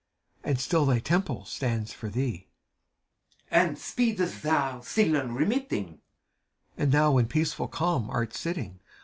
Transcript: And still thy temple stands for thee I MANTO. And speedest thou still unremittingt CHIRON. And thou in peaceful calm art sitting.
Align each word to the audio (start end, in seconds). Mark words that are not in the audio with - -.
And 0.43 0.59
still 0.59 0.87
thy 0.87 0.97
temple 0.97 1.45
stands 1.45 1.93
for 1.93 2.09
thee 2.09 2.47
I 3.51 3.55
MANTO. 3.57 3.67
And 3.69 3.77
speedest 3.77 4.41
thou 4.41 4.79
still 4.81 5.15
unremittingt 5.15 5.89
CHIRON. 5.89 5.99
And 6.75 6.91
thou 6.91 7.17
in 7.19 7.27
peaceful 7.27 7.67
calm 7.67 8.09
art 8.09 8.33
sitting. 8.33 8.79